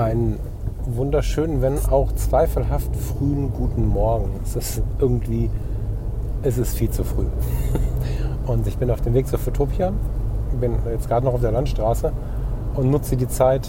Einen 0.00 0.38
wunderschönen, 0.84 1.62
wenn 1.62 1.78
auch 1.90 2.12
zweifelhaft 2.12 2.94
frühen 2.96 3.52
guten 3.52 3.86
Morgen. 3.86 4.30
Es 4.42 4.56
ist 4.56 4.82
irgendwie, 4.98 5.50
es 6.42 6.58
ist 6.58 6.76
viel 6.76 6.90
zu 6.90 7.04
früh. 7.04 7.26
Und 8.46 8.66
ich 8.66 8.78
bin 8.78 8.90
auf 8.90 9.00
dem 9.00 9.14
Weg 9.14 9.28
zur 9.28 9.38
Fotopia, 9.38 9.92
bin 10.58 10.72
jetzt 10.90 11.08
gerade 11.08 11.26
noch 11.26 11.34
auf 11.34 11.40
der 11.40 11.52
Landstraße 11.52 12.12
und 12.74 12.90
nutze 12.90 13.16
die 13.16 13.28
Zeit, 13.28 13.68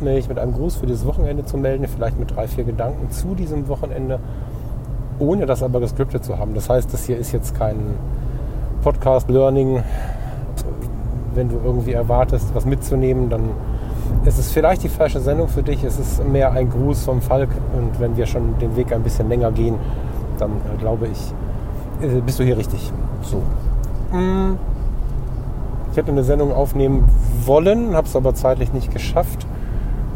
mich 0.00 0.28
mit 0.28 0.38
einem 0.38 0.52
Gruß 0.52 0.76
für 0.76 0.86
dieses 0.86 1.06
Wochenende 1.06 1.44
zu 1.44 1.56
melden, 1.56 1.86
vielleicht 1.86 2.18
mit 2.18 2.34
drei, 2.34 2.48
vier 2.48 2.64
Gedanken 2.64 3.10
zu 3.10 3.34
diesem 3.34 3.68
Wochenende, 3.68 4.18
ohne 5.18 5.46
das 5.46 5.62
aber 5.62 5.78
gescriptet 5.80 6.24
zu 6.24 6.38
haben. 6.38 6.54
Das 6.54 6.68
heißt, 6.68 6.92
das 6.92 7.04
hier 7.04 7.18
ist 7.18 7.32
jetzt 7.32 7.54
kein 7.54 7.76
Podcast-Learning. 8.82 9.82
Wenn 11.34 11.48
du 11.48 11.60
irgendwie 11.62 11.92
erwartest, 11.92 12.54
was 12.54 12.64
mitzunehmen, 12.64 13.28
dann 13.28 13.50
es 14.24 14.38
ist 14.38 14.52
vielleicht 14.52 14.82
die 14.82 14.88
falsche 14.88 15.20
Sendung 15.20 15.48
für 15.48 15.62
dich. 15.62 15.82
Es 15.84 15.98
ist 15.98 16.26
mehr 16.26 16.52
ein 16.52 16.70
Gruß 16.70 17.04
vom 17.04 17.20
Falk. 17.20 17.48
Und 17.76 17.98
wenn 18.00 18.16
wir 18.16 18.26
schon 18.26 18.58
den 18.58 18.76
Weg 18.76 18.92
ein 18.92 19.02
bisschen 19.02 19.28
länger 19.28 19.50
gehen, 19.52 19.76
dann 20.38 20.50
äh, 20.50 20.78
glaube 20.78 21.08
ich, 21.08 21.32
äh, 22.06 22.20
bist 22.20 22.38
du 22.38 22.44
hier 22.44 22.56
richtig. 22.56 22.92
So. 23.22 23.38
Mm. 24.16 24.56
Ich 25.90 25.96
hätte 25.96 26.12
eine 26.12 26.22
Sendung 26.22 26.52
aufnehmen 26.52 27.08
wollen, 27.44 27.96
habe 27.96 28.06
es 28.06 28.14
aber 28.14 28.32
zeitlich 28.34 28.72
nicht 28.72 28.92
geschafft, 28.92 29.44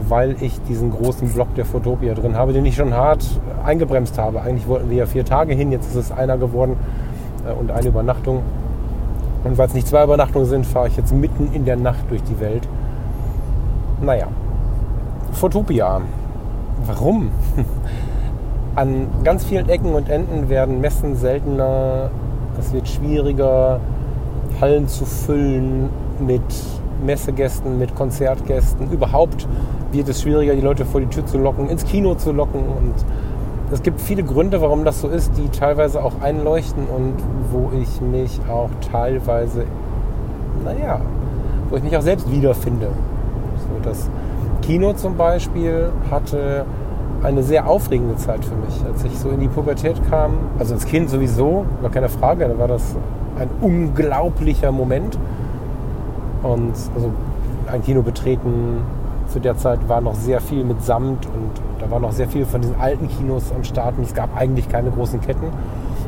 weil 0.08 0.36
ich 0.40 0.60
diesen 0.68 0.92
großen 0.92 1.30
Block 1.30 1.52
der 1.56 1.64
Fotopia 1.64 2.14
drin 2.14 2.36
habe, 2.36 2.52
den 2.52 2.64
ich 2.64 2.76
schon 2.76 2.94
hart 2.94 3.24
eingebremst 3.64 4.16
habe. 4.16 4.40
Eigentlich 4.40 4.68
wollten 4.68 4.88
wir 4.88 4.98
ja 4.98 5.06
vier 5.06 5.24
Tage 5.24 5.52
hin, 5.52 5.72
jetzt 5.72 5.88
ist 5.88 5.96
es 5.96 6.12
einer 6.12 6.38
geworden 6.38 6.76
äh, 7.44 7.52
und 7.52 7.72
eine 7.72 7.88
Übernachtung. 7.88 8.42
Und 9.42 9.58
weil 9.58 9.66
es 9.66 9.74
nicht 9.74 9.88
zwei 9.88 10.04
Übernachtungen 10.04 10.46
sind, 10.46 10.64
fahre 10.64 10.88
ich 10.88 10.96
jetzt 10.96 11.12
mitten 11.12 11.52
in 11.52 11.64
der 11.64 11.76
Nacht 11.76 12.04
durch 12.08 12.22
die 12.22 12.38
Welt 12.40 12.68
naja, 14.04 14.28
Fotopia. 15.32 16.00
Warum? 16.86 17.30
An 18.76 19.06
ganz 19.22 19.44
vielen 19.44 19.68
Ecken 19.68 19.94
und 19.94 20.08
Enden 20.08 20.48
werden 20.48 20.80
Messen 20.80 21.16
seltener. 21.16 22.10
Es 22.58 22.72
wird 22.72 22.88
schwieriger, 22.88 23.80
Hallen 24.60 24.88
zu 24.88 25.04
füllen 25.06 25.88
mit 26.20 26.42
Messegästen, 27.04 27.78
mit 27.78 27.94
Konzertgästen. 27.94 28.90
Überhaupt 28.90 29.46
wird 29.92 30.08
es 30.08 30.22
schwieriger, 30.22 30.54
die 30.54 30.60
Leute 30.60 30.84
vor 30.84 31.00
die 31.00 31.06
Tür 31.06 31.26
zu 31.26 31.38
locken, 31.38 31.68
ins 31.68 31.84
Kino 31.84 32.14
zu 32.14 32.32
locken. 32.32 32.60
Und 32.60 32.94
es 33.72 33.82
gibt 33.82 34.00
viele 34.00 34.22
Gründe, 34.22 34.60
warum 34.60 34.84
das 34.84 35.00
so 35.00 35.08
ist, 35.08 35.32
die 35.36 35.48
teilweise 35.48 36.02
auch 36.02 36.20
einleuchten 36.20 36.84
und 36.86 37.14
wo 37.50 37.70
ich 37.80 38.00
mich 38.00 38.40
auch 38.50 38.70
teilweise, 38.92 39.64
naja, 40.64 41.00
wo 41.70 41.76
ich 41.76 41.82
mich 41.82 41.96
auch 41.96 42.02
selbst 42.02 42.30
wiederfinde. 42.30 42.88
Das 43.84 44.08
Kino 44.62 44.92
zum 44.94 45.16
Beispiel 45.16 45.90
hatte 46.10 46.64
eine 47.22 47.42
sehr 47.42 47.68
aufregende 47.68 48.16
Zeit 48.16 48.44
für 48.44 48.54
mich, 48.54 48.84
als 48.84 49.04
ich 49.04 49.18
so 49.18 49.30
in 49.30 49.40
die 49.40 49.48
Pubertät 49.48 50.00
kam. 50.10 50.34
Also 50.58 50.74
als 50.74 50.86
Kind 50.86 51.08
sowieso, 51.08 51.64
war 51.80 51.90
keine 51.90 52.08
Frage, 52.08 52.48
da 52.48 52.58
war 52.58 52.68
das 52.68 52.96
ein 53.38 53.48
unglaublicher 53.60 54.72
Moment. 54.72 55.18
Und 56.42 56.74
also 56.94 57.10
ein 57.70 57.82
Kino 57.82 58.02
betreten 58.02 58.82
zu 59.28 59.40
der 59.40 59.56
Zeit 59.56 59.88
war 59.88 60.00
noch 60.00 60.14
sehr 60.14 60.40
viel 60.40 60.64
mit 60.64 60.82
Samt 60.82 61.26
und, 61.26 61.50
da 61.80 61.90
war 61.90 61.98
noch 61.98 62.12
sehr 62.12 62.28
viel 62.28 62.44
von 62.44 62.60
diesen 62.60 62.80
alten 62.80 63.08
Kinos 63.08 63.52
am 63.54 63.64
Start 63.64 63.98
und 63.98 64.04
es 64.04 64.14
gab 64.14 64.34
eigentlich 64.36 64.68
keine 64.68 64.90
großen 64.90 65.20
Ketten. 65.20 65.48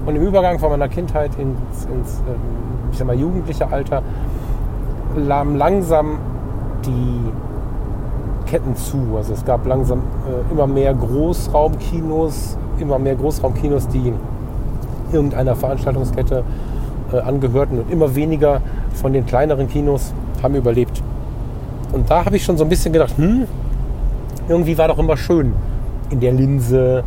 Und 0.06 0.16
im 0.16 0.22
Übergang 0.22 0.58
von 0.58 0.70
meiner 0.70 0.88
Kindheit 0.88 1.32
ins, 1.38 1.84
ins 1.86 2.20
ähm, 2.20 2.36
ich 2.92 2.98
sag 2.98 3.06
mal, 3.06 3.16
jugendliche 3.16 3.70
Alter 3.70 4.02
langsam 5.16 6.18
die 6.84 7.20
Ketten 8.46 8.76
zu. 8.76 8.98
Also 9.16 9.32
es 9.32 9.44
gab 9.44 9.66
langsam 9.66 9.98
äh, 9.98 10.52
immer 10.52 10.66
mehr 10.66 10.94
Großraumkinos, 10.94 12.56
immer 12.78 12.98
mehr 12.98 13.14
Großraumkinos, 13.16 13.88
die 13.88 14.12
irgendeiner 15.12 15.54
Veranstaltungskette 15.54 16.44
äh, 17.12 17.18
angehörten 17.18 17.78
und 17.78 17.90
immer 17.90 18.14
weniger 18.14 18.60
von 18.94 19.12
den 19.12 19.26
kleineren 19.26 19.68
Kinos 19.68 20.12
haben 20.42 20.54
überlebt. 20.54 21.02
Und 21.92 22.10
da 22.10 22.24
habe 22.24 22.36
ich 22.36 22.44
schon 22.44 22.56
so 22.56 22.64
ein 22.64 22.68
bisschen 22.68 22.92
gedacht, 22.92 23.16
hm, 23.16 23.46
irgendwie 24.48 24.76
war 24.76 24.88
doch 24.88 24.98
immer 24.98 25.16
schön 25.16 25.52
in 26.10 26.20
der 26.20 26.32
Linse, 26.32 27.04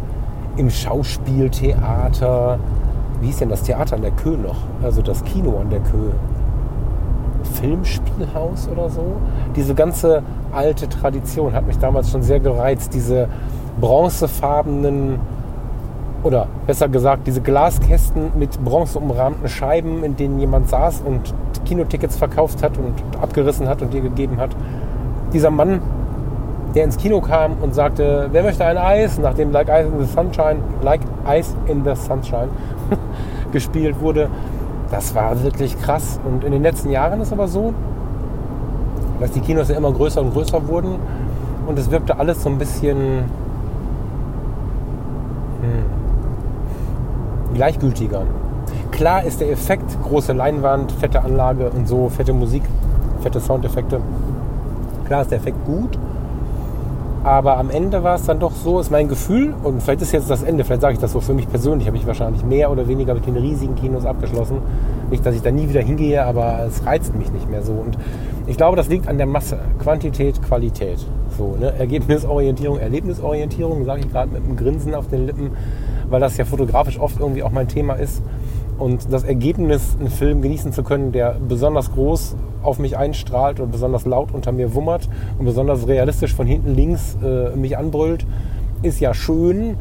im 0.58 0.70
Schauspieltheater. 0.70 2.60
Wie 3.22 3.28
hieß 3.28 3.38
denn 3.40 3.50
das 3.50 3.64
Theater 3.64 3.96
an 3.96 4.02
der 4.02 4.12
Kö 4.12 4.38
noch? 4.38 4.58
Also 4.82 5.02
das 5.02 5.24
Kino 5.24 5.58
an 5.60 5.70
der 5.70 5.80
Kö. 5.80 6.12
Filmspielhaus 7.60 8.68
oder 8.70 8.90
so. 8.90 9.18
Diese 9.56 9.76
ganze 9.76 10.24
alte 10.52 10.88
Tradition 10.90 11.54
hat 11.54 11.68
mich 11.68 11.78
damals 11.78 12.12
schon 12.12 12.22
sehr 12.22 12.40
gereizt. 12.40 12.94
Diese 12.94 13.28
bronzefarbenen 13.80 15.20
oder 16.24 16.48
besser 16.68 16.90
gesagt 16.90 17.28
diese 17.28 17.42
Glaskästen 17.42 18.32
mit 18.38 18.64
bronzeumrahmten 18.64 19.48
Scheiben, 19.48 20.04
in 20.04 20.16
denen 20.16 20.40
jemand 20.40 20.70
saß 20.70 21.02
und 21.06 21.34
Kinotickets 21.66 22.18
verkauft 22.18 22.62
hat 22.64 22.78
und 22.78 22.94
abgerissen 23.22 23.68
hat 23.68 23.82
und 23.82 23.94
dir 23.94 24.02
gegeben 24.02 24.38
hat. 24.38 24.50
Dieser 25.34 25.52
Mann, 25.52 25.80
der 26.76 26.84
ins 26.84 26.98
Kino 26.98 27.22
kam 27.22 27.54
und 27.62 27.74
sagte, 27.74 28.30
wer 28.32 28.44
möchte 28.44 28.66
ein 28.66 28.78
Eis, 28.78 29.18
nachdem 29.18 29.52
Like 29.52 29.70
Ice 29.70 29.88
in 29.88 30.00
the 30.00 30.06
Sunshine, 30.06 30.58
Like 30.82 31.02
Ice 31.28 31.56
in 31.68 31.84
the 31.84 31.96
Sunshine 31.96 32.50
gespielt 33.52 34.00
wurde, 34.02 34.30
das 34.92 35.16
war 35.16 35.44
wirklich 35.44 35.80
krass. 35.82 36.20
Und 36.24 36.44
in 36.44 36.52
den 36.52 36.64
letzten 36.64 36.90
Jahren 36.90 37.22
ist 37.22 37.32
aber 37.32 37.48
so, 37.48 37.74
dass 39.20 39.32
die 39.32 39.42
Kinos 39.42 39.70
ja 39.70 39.78
immer 39.78 39.92
größer 39.92 40.22
und 40.22 40.34
größer 40.34 40.68
wurden 40.68 40.96
und 41.68 41.78
es 41.78 41.92
wirkte 41.92 42.18
alles 42.18 42.42
so 42.42 42.50
ein 42.50 42.58
bisschen 42.58 43.26
hm, 45.62 45.84
gleichgültiger. 47.54 48.24
Klar 48.92 49.24
ist 49.24 49.40
der 49.40 49.52
Effekt, 49.52 50.02
große 50.04 50.34
Leinwand, 50.34 50.92
fette 50.92 51.22
Anlage 51.22 51.70
und 51.70 51.88
so, 51.88 52.10
fette 52.10 52.34
Musik, 52.34 52.64
fette 53.22 53.40
Soundeffekte. 53.40 54.02
Klar 55.06 55.22
ist 55.22 55.32
der 55.32 55.38
Effekt 55.38 55.64
gut, 55.66 55.98
aber 57.24 57.58
am 57.58 57.70
Ende 57.70 58.04
war 58.04 58.16
es 58.16 58.26
dann 58.26 58.40
doch 58.40 58.52
so, 58.52 58.80
ist 58.80 58.92
mein 58.92 59.08
Gefühl, 59.08 59.54
und 59.64 59.84
vielleicht 59.84 60.02
ist 60.02 60.14
jetzt 60.14 60.30
das 60.30 60.42
Ende, 60.42 60.64
vielleicht 60.64 60.82
sage 60.82 60.94
ich 60.94 61.00
das 61.00 61.12
so 61.12 61.20
für 61.20 61.34
mich 61.34 61.50
persönlich, 61.50 61.88
habe 61.88 61.98
ich 61.98 62.08
wahrscheinlich 62.08 62.44
mehr 62.46 62.72
oder 62.72 62.88
weniger 62.88 63.14
mit 63.14 63.26
den 63.26 63.36
riesigen 63.36 63.76
Kinos 63.76 64.06
abgeschlossen. 64.06 64.60
Nicht, 65.10 65.26
dass 65.26 65.36
ich 65.36 65.42
da 65.42 65.52
nie 65.52 65.68
wieder 65.68 65.82
hingehe, 65.82 66.24
aber 66.24 66.66
es 66.66 66.86
reizt 66.86 67.16
mich 67.16 67.32
nicht 67.32 67.50
mehr 67.50 67.62
so. 67.62 67.74
Und 67.74 67.98
ich 68.48 68.58
glaube, 68.58 68.78
das 68.78 68.88
liegt 68.88 69.08
an 69.08 69.18
der 69.18 69.28
Masse. 69.28 69.60
Quantität, 69.80 70.42
Qualität. 70.42 71.06
So, 71.38 71.56
ne? 71.60 71.74
Ergebnisorientierung, 71.78 72.80
Erlebnisorientierung, 72.80 73.86
sage 73.86 74.02
ich 74.02 74.12
gerade 74.12 74.32
mit 74.32 74.44
einem 74.44 74.56
Grinsen 74.56 74.96
auf 74.96 75.08
den 75.08 75.26
Lippen, 75.26 75.52
weil 76.10 76.20
das 76.20 76.38
ja 76.38 76.46
fotografisch 76.46 77.00
oft 77.00 77.20
irgendwie 77.20 77.44
auch 77.44 77.52
mein 77.52 77.68
Thema 77.68 77.94
ist 77.96 78.22
und 78.80 79.12
das 79.12 79.24
Ergebnis, 79.24 79.98
einen 80.00 80.10
Film 80.10 80.42
genießen 80.42 80.72
zu 80.72 80.84
können, 80.84 81.12
der 81.12 81.36
besonders 81.48 81.92
groß 81.92 82.36
auf 82.64 82.80
mich 82.80 82.98
einstrahlt 82.98 83.60
und 83.60 83.72
besonders 83.72 84.06
laut 84.06 84.34
unter 84.34 84.52
mir 84.52 84.74
wummert 84.74 85.10
und 85.38 85.46
besonders 85.46 85.88
realistisch 85.88 86.34
von 86.34 86.48
hinten 86.48 86.76
links 86.76 87.18
äh, 87.24 87.56
mich 87.56 87.78
anbrüllt, 87.78 88.26
ist 88.82 89.00
ja 89.00 89.14
schön. 89.14 89.78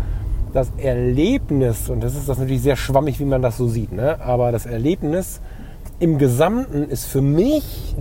Das 0.53 0.73
Erlebnis, 0.79 1.91
und 1.91 2.03
das 2.03 2.17
ist 2.17 2.29
das 2.29 2.39
natürlich 2.39 2.63
sehr 2.63 2.77
schwammig, 2.77 3.21
wie 3.21 3.25
man 3.25 3.43
das 3.43 3.57
so 3.57 3.69
sieht, 3.69 3.93
ne? 3.93 4.21
aber 4.21 4.51
das 4.51 4.65
Erlebnis 4.67 5.41
im 6.01 6.19
Gesamten 6.19 6.85
ist 6.85 7.05
für 7.05 7.21
mich 7.21 7.95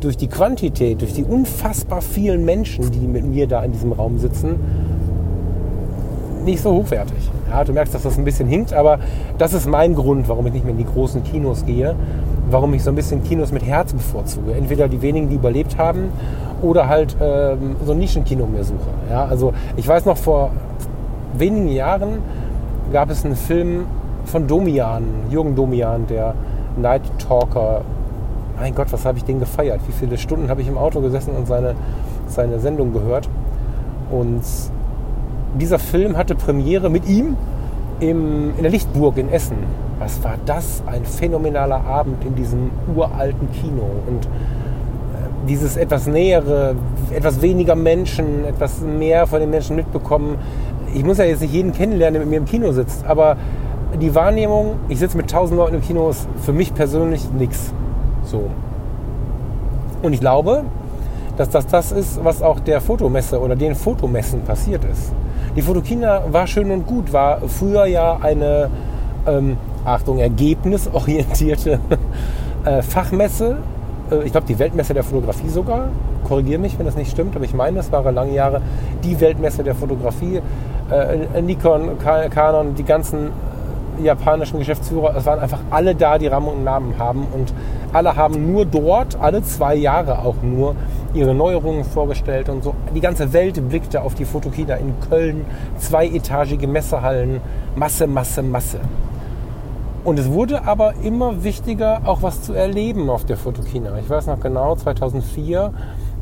durch 0.00 0.16
die 0.16 0.28
Quantität, 0.28 1.00
durch 1.00 1.12
die 1.12 1.24
unfassbar 1.24 2.02
vielen 2.02 2.44
Menschen, 2.44 2.90
die 2.90 3.06
mit 3.06 3.24
mir 3.24 3.46
da 3.46 3.62
in 3.64 3.72
diesem 3.72 3.92
Raum 3.92 4.18
sitzen, 4.18 4.56
nicht 6.44 6.60
so 6.60 6.72
hochwertig. 6.72 7.30
Ja, 7.50 7.64
du 7.64 7.72
merkst, 7.72 7.94
dass 7.94 8.02
das 8.02 8.16
ein 8.16 8.24
bisschen 8.24 8.48
hinkt, 8.48 8.72
aber 8.72 8.98
das 9.38 9.52
ist 9.52 9.68
mein 9.68 9.94
Grund, 9.94 10.28
warum 10.28 10.46
ich 10.46 10.52
nicht 10.52 10.64
mehr 10.64 10.72
in 10.72 10.78
die 10.78 10.86
großen 10.86 11.22
Kinos 11.24 11.66
gehe, 11.66 11.94
warum 12.48 12.72
ich 12.74 12.82
so 12.82 12.90
ein 12.90 12.96
bisschen 12.96 13.22
Kinos 13.22 13.52
mit 13.52 13.64
Herz 13.64 13.92
bevorzuge. 13.92 14.52
Entweder 14.52 14.88
die 14.88 15.02
wenigen, 15.02 15.28
die 15.28 15.36
überlebt 15.36 15.76
haben, 15.76 16.12
oder 16.62 16.88
halt 16.88 17.16
ähm, 17.20 17.76
so 17.84 17.92
ein 17.92 17.98
Nischenkino 17.98 18.46
mehr 18.46 18.64
suche. 18.64 18.90
Ja, 19.10 19.24
also 19.24 19.52
ich 19.76 19.88
weiß 19.88 20.06
noch, 20.06 20.16
vor 20.16 20.50
wenigen 21.36 21.68
Jahren 21.68 22.18
gab 22.92 23.10
es 23.10 23.24
einen 23.24 23.36
Film 23.36 23.86
von 24.26 24.46
Domian, 24.46 25.04
Jürgen 25.30 25.56
Domian, 25.56 26.06
der 26.06 26.34
Night 26.76 27.02
Talker 27.18 27.82
mein 28.60 28.74
Gott, 28.74 28.92
was 28.92 29.06
habe 29.06 29.16
ich 29.16 29.24
den 29.24 29.40
gefeiert? 29.40 29.80
Wie 29.86 29.92
viele 29.92 30.18
Stunden 30.18 30.50
habe 30.50 30.60
ich 30.60 30.68
im 30.68 30.76
Auto 30.76 31.00
gesessen 31.00 31.34
und 31.34 31.46
seine, 31.46 31.74
seine 32.26 32.60
Sendung 32.60 32.92
gehört? 32.92 33.28
Und 34.10 34.42
dieser 35.58 35.78
Film 35.78 36.16
hatte 36.16 36.34
Premiere 36.34 36.90
mit 36.90 37.08
ihm 37.08 37.36
im, 38.00 38.56
in 38.56 38.62
der 38.62 38.70
Lichtburg 38.70 39.18
in 39.18 39.30
Essen. 39.30 39.58
Was 39.98 40.22
war 40.24 40.36
das? 40.46 40.82
Ein 40.86 41.04
phänomenaler 41.04 41.84
Abend 41.84 42.24
in 42.24 42.34
diesem 42.34 42.70
uralten 42.94 43.50
Kino. 43.52 43.84
Und 44.06 44.24
äh, 44.24 45.48
dieses 45.48 45.76
etwas 45.76 46.06
nähere, 46.06 46.74
etwas 47.14 47.42
weniger 47.42 47.74
Menschen, 47.74 48.44
etwas 48.44 48.80
mehr 48.80 49.26
von 49.26 49.40
den 49.40 49.50
Menschen 49.50 49.76
mitbekommen. 49.76 50.38
Ich 50.94 51.04
muss 51.04 51.18
ja 51.18 51.24
jetzt 51.24 51.42
nicht 51.42 51.52
jeden 51.52 51.72
kennenlernen, 51.72 52.14
der 52.14 52.20
mit 52.22 52.30
mir 52.30 52.38
im 52.38 52.46
Kino 52.46 52.72
sitzt, 52.72 53.04
aber 53.06 53.36
die 54.00 54.14
Wahrnehmung, 54.14 54.76
ich 54.88 54.98
sitze 54.98 55.16
mit 55.16 55.30
tausend 55.30 55.58
Leuten 55.58 55.76
im 55.76 55.82
Kino, 55.82 56.08
ist 56.10 56.28
für 56.42 56.52
mich 56.52 56.72
persönlich 56.74 57.30
nichts. 57.32 57.72
So. 58.24 58.44
Und 60.02 60.12
ich 60.12 60.20
glaube, 60.20 60.64
dass 61.36 61.50
das 61.50 61.66
das 61.66 61.92
ist, 61.92 62.22
was 62.24 62.42
auch 62.42 62.60
der 62.60 62.80
Fotomesse 62.80 63.40
oder 63.40 63.56
den 63.56 63.74
Fotomessen 63.74 64.42
passiert 64.42 64.84
ist. 64.84 65.12
Die 65.56 65.62
Fotokina 65.62 66.22
war 66.30 66.46
schön 66.46 66.70
und 66.70 66.86
gut, 66.86 67.12
war 67.12 67.40
früher 67.48 67.86
ja 67.86 68.18
eine, 68.22 68.70
ähm, 69.26 69.56
Achtung, 69.84 70.18
ergebnisorientierte 70.18 71.80
äh, 72.64 72.82
Fachmesse. 72.82 73.56
Äh, 74.10 74.24
ich 74.24 74.32
glaube, 74.32 74.46
die 74.46 74.58
Weltmesse 74.58 74.94
der 74.94 75.02
Fotografie 75.02 75.48
sogar. 75.48 75.88
Korrigiere 76.24 76.60
mich, 76.60 76.78
wenn 76.78 76.86
das 76.86 76.96
nicht 76.96 77.10
stimmt, 77.10 77.34
aber 77.34 77.44
ich 77.44 77.54
meine, 77.54 77.80
es 77.80 77.90
war 77.90 78.10
lange 78.12 78.32
Jahre 78.32 78.60
die 79.02 79.20
Weltmesse 79.20 79.64
der 79.64 79.74
Fotografie. 79.74 80.40
Äh, 80.90 81.42
Nikon, 81.42 81.98
Canon, 81.98 82.74
die 82.76 82.84
ganzen 82.84 83.30
japanischen 84.02 84.58
Geschäftsführer, 84.58 85.16
es 85.16 85.26
waren 85.26 85.40
einfach 85.40 85.60
alle 85.70 85.94
da, 85.94 86.18
die 86.18 86.26
Rahmen 86.26 86.48
und 86.48 86.64
Namen 86.64 86.94
haben 86.98 87.26
und 87.32 87.52
alle 87.92 88.16
haben 88.16 88.52
nur 88.52 88.64
dort, 88.64 89.18
alle 89.20 89.42
zwei 89.42 89.74
Jahre 89.74 90.20
auch 90.20 90.36
nur, 90.42 90.74
ihre 91.14 91.34
Neuerungen 91.34 91.84
vorgestellt 91.84 92.48
und 92.48 92.62
so. 92.62 92.74
Die 92.94 93.00
ganze 93.00 93.32
Welt 93.32 93.68
blickte 93.68 94.02
auf 94.02 94.14
die 94.14 94.24
Fotokina 94.24 94.76
in 94.76 94.94
Köln, 95.08 95.44
zweietagige 95.78 96.66
Messehallen, 96.66 97.40
Masse, 97.74 98.06
Masse, 98.06 98.42
Masse. 98.42 98.80
Und 100.02 100.18
es 100.18 100.30
wurde 100.30 100.64
aber 100.64 100.94
immer 101.02 101.44
wichtiger, 101.44 102.02
auch 102.04 102.22
was 102.22 102.42
zu 102.42 102.54
erleben 102.54 103.10
auf 103.10 103.24
der 103.24 103.36
Fotokina. 103.36 103.98
Ich 103.98 104.08
weiß 104.08 104.28
noch 104.28 104.40
genau, 104.40 104.74
2004 104.74 105.72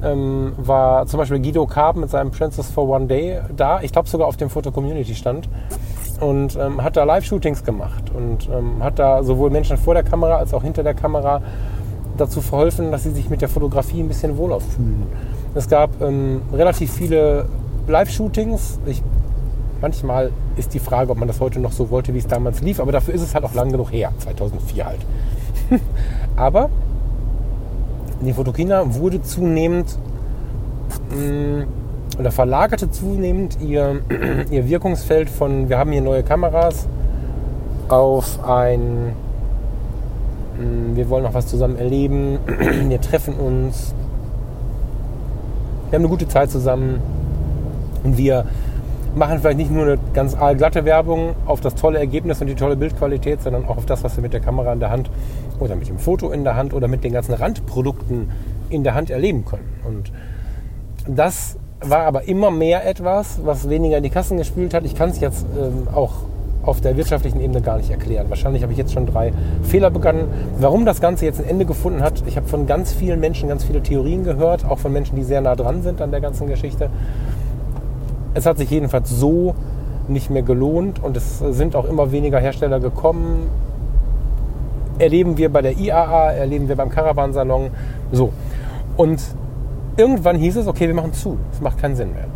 ähm, 0.02 0.52
war 0.56 1.06
zum 1.06 1.18
Beispiel 1.18 1.40
Guido 1.40 1.66
Karp 1.66 1.96
mit 1.96 2.10
seinem 2.10 2.30
Princess 2.30 2.70
for 2.70 2.88
One 2.88 3.06
Day 3.06 3.40
da. 3.56 3.80
Ich 3.82 3.92
glaube 3.92 4.08
sogar 4.08 4.26
auf 4.26 4.36
dem 4.36 4.50
Foto 4.50 4.72
Community 4.72 5.14
stand 5.14 5.48
und 6.20 6.56
ähm, 6.56 6.82
hat 6.82 6.96
da 6.96 7.04
Live-Shootings 7.04 7.64
gemacht 7.64 8.10
und 8.14 8.48
ähm, 8.48 8.82
hat 8.82 8.98
da 8.98 9.22
sowohl 9.22 9.50
Menschen 9.50 9.76
vor 9.76 9.94
der 9.94 10.02
Kamera 10.02 10.36
als 10.36 10.52
auch 10.54 10.62
hinter 10.62 10.82
der 10.82 10.94
Kamera 10.94 11.40
dazu 12.20 12.40
verholfen, 12.40 12.90
dass 12.90 13.04
sie 13.04 13.10
sich 13.10 13.30
mit 13.30 13.40
der 13.40 13.48
Fotografie 13.48 14.00
ein 14.00 14.08
bisschen 14.08 14.36
wohler 14.36 14.60
fühlen. 14.60 15.06
Es 15.54 15.68
gab 15.68 16.00
ähm, 16.02 16.42
relativ 16.52 16.92
viele 16.92 17.46
Live-Shootings. 17.86 18.78
manchmal 19.80 20.30
ist 20.56 20.74
die 20.74 20.78
Frage, 20.78 21.10
ob 21.10 21.18
man 21.18 21.28
das 21.28 21.40
heute 21.40 21.60
noch 21.60 21.72
so 21.72 21.90
wollte, 21.90 22.12
wie 22.14 22.18
es 22.18 22.26
damals 22.26 22.60
lief, 22.60 22.80
aber 22.80 22.92
dafür 22.92 23.14
ist 23.14 23.22
es 23.22 23.34
halt 23.34 23.44
auch 23.44 23.54
lang 23.54 23.70
genug 23.70 23.92
her, 23.92 24.12
2004 24.18 24.86
halt. 24.86 25.00
aber 26.36 26.70
die 28.20 28.32
Fotokina 28.32 28.94
wurde 28.94 29.22
zunehmend 29.22 29.96
mh, 31.10 31.16
mm, 31.16 31.66
oder 32.18 32.32
verlagerte 32.32 32.90
zunehmend 32.90 33.58
ihr, 33.60 34.00
ihr 34.50 34.68
Wirkungsfeld 34.68 35.30
von, 35.30 35.68
wir 35.68 35.78
haben 35.78 35.92
hier 35.92 36.02
neue 36.02 36.22
Kameras, 36.22 36.88
auf 37.88 38.44
ein, 38.44 39.12
wir 40.94 41.08
wollen 41.08 41.24
noch 41.24 41.34
was 41.34 41.46
zusammen 41.46 41.76
erleben, 41.76 42.38
wir 42.88 43.00
treffen 43.00 43.34
uns, 43.34 43.94
wir 45.90 45.96
haben 45.96 46.04
eine 46.04 46.10
gute 46.10 46.28
Zeit 46.28 46.50
zusammen 46.50 47.00
und 48.04 48.18
wir 48.18 48.44
machen 49.14 49.38
vielleicht 49.38 49.58
nicht 49.58 49.70
nur 49.70 49.84
eine 49.84 49.98
ganz 50.14 50.36
glatte 50.36 50.84
Werbung 50.84 51.34
auf 51.46 51.60
das 51.60 51.74
tolle 51.74 51.98
Ergebnis 51.98 52.40
und 52.40 52.46
die 52.46 52.54
tolle 52.54 52.76
Bildqualität, 52.76 53.42
sondern 53.42 53.64
auch 53.66 53.78
auf 53.78 53.86
das, 53.86 54.04
was 54.04 54.16
wir 54.16 54.22
mit 54.22 54.32
der 54.32 54.40
Kamera 54.40 54.72
in 54.72 54.80
der 54.80 54.90
Hand 54.90 55.10
oder 55.58 55.76
mit 55.76 55.88
dem 55.88 55.98
Foto 55.98 56.30
in 56.30 56.44
der 56.44 56.56
Hand 56.56 56.74
oder 56.74 56.88
mit 56.88 57.04
den 57.04 57.12
ganzen 57.12 57.34
Randprodukten 57.34 58.30
in 58.70 58.84
der 58.84 58.94
Hand 58.94 59.10
erleben 59.10 59.44
können. 59.44 59.68
Und 59.86 60.12
das 61.06 61.56
war 61.80 62.00
aber 62.00 62.28
immer 62.28 62.50
mehr 62.50 62.86
etwas, 62.86 63.40
was 63.44 63.68
weniger 63.68 63.96
in 63.96 64.02
die 64.02 64.10
Kassen 64.10 64.36
gespült 64.36 64.74
hat. 64.74 64.84
Ich 64.84 64.94
kann 64.94 65.10
es 65.10 65.20
jetzt 65.20 65.46
ähm, 65.56 65.88
auch 65.94 66.12
auf 66.68 66.82
der 66.82 66.96
wirtschaftlichen 66.96 67.40
Ebene 67.40 67.62
gar 67.62 67.78
nicht 67.78 67.90
erklären. 67.90 68.26
Wahrscheinlich 68.28 68.62
habe 68.62 68.72
ich 68.72 68.78
jetzt 68.78 68.92
schon 68.92 69.06
drei 69.06 69.32
Fehler 69.62 69.90
begangen. 69.90 70.28
Warum 70.60 70.84
das 70.84 71.00
Ganze 71.00 71.24
jetzt 71.24 71.40
ein 71.40 71.48
Ende 71.48 71.64
gefunden 71.64 72.02
hat, 72.02 72.22
ich 72.26 72.36
habe 72.36 72.46
von 72.46 72.66
ganz 72.66 72.92
vielen 72.92 73.20
Menschen 73.20 73.48
ganz 73.48 73.64
viele 73.64 73.82
Theorien 73.82 74.22
gehört, 74.22 74.66
auch 74.66 74.78
von 74.78 74.92
Menschen, 74.92 75.16
die 75.16 75.24
sehr 75.24 75.40
nah 75.40 75.56
dran 75.56 75.82
sind 75.82 76.02
an 76.02 76.10
der 76.10 76.20
ganzen 76.20 76.46
Geschichte. 76.46 76.90
Es 78.34 78.44
hat 78.44 78.58
sich 78.58 78.70
jedenfalls 78.70 79.08
so 79.08 79.54
nicht 80.08 80.30
mehr 80.30 80.42
gelohnt 80.42 81.02
und 81.02 81.16
es 81.16 81.38
sind 81.38 81.74
auch 81.74 81.86
immer 81.86 82.12
weniger 82.12 82.38
Hersteller 82.38 82.80
gekommen. 82.80 83.48
Erleben 84.98 85.38
wir 85.38 85.50
bei 85.50 85.62
der 85.62 85.78
IAA, 85.78 86.32
erleben 86.32 86.68
wir 86.68 86.76
beim 86.76 86.90
Caravansalon. 86.90 87.70
So. 88.12 88.32
Und 88.96 89.22
irgendwann 89.96 90.36
hieß 90.36 90.56
es, 90.56 90.66
okay, 90.66 90.86
wir 90.86 90.94
machen 90.94 91.14
zu. 91.14 91.38
Das 91.50 91.60
macht 91.60 91.78
keinen 91.78 91.96
Sinn 91.96 92.12
mehr. 92.12 92.26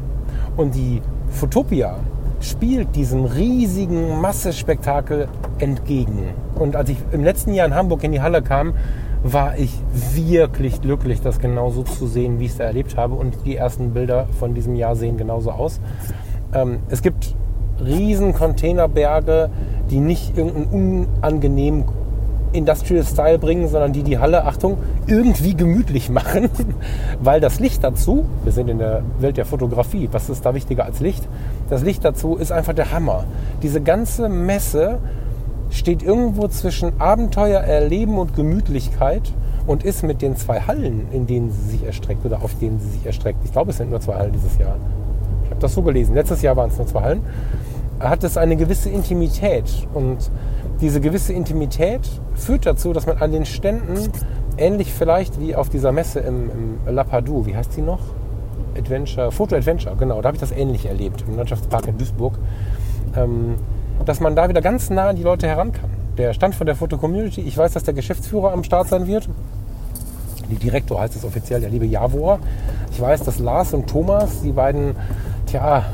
Und 0.56 0.74
die 0.74 1.02
Fotopia 1.28 1.96
spielt 2.42 2.94
diesem 2.96 3.24
riesigen 3.24 4.20
Massespektakel 4.20 5.28
entgegen. 5.58 6.30
Und 6.54 6.76
als 6.76 6.90
ich 6.90 6.98
im 7.12 7.24
letzten 7.24 7.54
Jahr 7.54 7.66
in 7.66 7.74
Hamburg 7.74 8.04
in 8.04 8.12
die 8.12 8.20
Halle 8.20 8.42
kam, 8.42 8.74
war 9.22 9.56
ich 9.56 9.72
wirklich 10.14 10.80
glücklich, 10.80 11.20
das 11.20 11.38
genauso 11.38 11.84
zu 11.84 12.06
sehen, 12.06 12.40
wie 12.40 12.46
ich 12.46 12.52
es 12.52 12.58
da 12.58 12.64
erlebt 12.64 12.96
habe. 12.96 13.14
Und 13.14 13.36
die 13.44 13.56
ersten 13.56 13.92
Bilder 13.92 14.26
von 14.38 14.54
diesem 14.54 14.74
Jahr 14.74 14.96
sehen 14.96 15.16
genauso 15.16 15.52
aus. 15.52 15.80
Ähm, 16.52 16.80
es 16.88 17.02
gibt 17.02 17.34
riesen 17.84 18.34
Containerberge, 18.34 19.50
die 19.90 20.00
nicht 20.00 20.36
irgendeinen 20.36 21.06
unangenehmen 21.22 21.84
Industrial 22.52 23.04
Style 23.04 23.38
bringen, 23.38 23.68
sondern 23.68 23.92
die 23.92 24.02
die 24.02 24.18
Halle, 24.18 24.44
Achtung, 24.44 24.78
irgendwie 25.06 25.54
gemütlich 25.54 26.10
machen, 26.10 26.48
weil 27.20 27.40
das 27.40 27.60
Licht 27.60 27.82
dazu, 27.82 28.24
wir 28.44 28.52
sind 28.52 28.68
in 28.68 28.78
der 28.78 29.02
Welt 29.18 29.36
der 29.36 29.44
Fotografie, 29.44 30.08
was 30.12 30.28
ist 30.28 30.44
da 30.44 30.54
wichtiger 30.54 30.84
als 30.84 31.00
Licht? 31.00 31.26
Das 31.70 31.82
Licht 31.82 32.04
dazu 32.04 32.36
ist 32.36 32.52
einfach 32.52 32.74
der 32.74 32.92
Hammer. 32.92 33.24
Diese 33.62 33.80
ganze 33.80 34.28
Messe 34.28 34.98
steht 35.70 36.02
irgendwo 36.02 36.48
zwischen 36.48 37.00
Abenteuer, 37.00 37.60
Erleben 37.60 38.18
und 38.18 38.36
Gemütlichkeit 38.36 39.32
und 39.66 39.84
ist 39.84 40.02
mit 40.02 40.22
den 40.22 40.36
zwei 40.36 40.60
Hallen, 40.60 41.06
in 41.12 41.26
denen 41.26 41.50
sie 41.50 41.70
sich 41.70 41.84
erstreckt 41.84 42.24
oder 42.24 42.42
auf 42.42 42.54
denen 42.58 42.78
sie 42.80 42.88
sich 42.90 43.06
erstreckt, 43.06 43.38
ich 43.44 43.52
glaube, 43.52 43.70
es 43.70 43.78
sind 43.78 43.90
nur 43.90 44.00
zwei 44.00 44.14
Hallen 44.16 44.32
dieses 44.32 44.58
Jahr. 44.58 44.76
Ich 45.44 45.50
habe 45.50 45.60
das 45.60 45.74
so 45.74 45.82
gelesen. 45.82 46.14
Letztes 46.14 46.42
Jahr 46.42 46.56
waren 46.56 46.70
es 46.70 46.78
nur 46.78 46.86
zwei 46.86 47.02
Hallen. 47.02 47.22
Hat 48.00 48.24
es 48.24 48.36
eine 48.36 48.56
gewisse 48.56 48.90
Intimität 48.90 49.86
und 49.94 50.30
diese 50.82 51.00
gewisse 51.00 51.32
Intimität 51.32 52.00
führt 52.34 52.66
dazu, 52.66 52.92
dass 52.92 53.06
man 53.06 53.18
an 53.18 53.30
den 53.30 53.46
Ständen, 53.46 54.10
ähnlich 54.58 54.92
vielleicht 54.92 55.40
wie 55.40 55.54
auf 55.54 55.68
dieser 55.68 55.92
Messe 55.92 56.20
im, 56.20 56.50
im 56.86 56.94
Lapadou, 56.94 57.46
wie 57.46 57.56
heißt 57.56 57.72
sie 57.72 57.82
noch? 57.82 58.00
Adventure, 58.76 59.30
Foto 59.30 59.54
Adventure, 59.54 59.94
genau, 59.96 60.20
da 60.20 60.28
habe 60.28 60.36
ich 60.36 60.40
das 60.40 60.50
ähnlich 60.50 60.86
erlebt, 60.86 61.24
im 61.28 61.36
Landschaftspark 61.36 61.86
in 61.86 61.98
Duisburg, 61.98 62.34
ähm, 63.16 63.54
dass 64.04 64.18
man 64.18 64.34
da 64.34 64.48
wieder 64.48 64.60
ganz 64.60 64.90
nah 64.90 65.10
an 65.10 65.16
die 65.16 65.22
Leute 65.22 65.46
heran 65.46 65.72
kann. 65.72 65.90
Der 66.18 66.32
Stand 66.34 66.56
von 66.56 66.66
der 66.66 66.74
Foto-Community, 66.74 67.42
ich 67.42 67.56
weiß, 67.56 67.72
dass 67.72 67.84
der 67.84 67.94
Geschäftsführer 67.94 68.52
am 68.52 68.64
Start 68.64 68.88
sein 68.88 69.06
wird. 69.06 69.28
Die 70.50 70.56
Direktor 70.56 71.00
heißt 71.00 71.14
es 71.14 71.24
offiziell, 71.24 71.60
der 71.60 71.70
liebe 71.70 71.86
Javor. 71.86 72.40
Ich 72.90 73.00
weiß, 73.00 73.22
dass 73.22 73.38
Lars 73.38 73.72
und 73.72 73.88
Thomas, 73.88 74.42
die 74.42 74.52
beiden, 74.52 74.96
tja, 75.46 75.84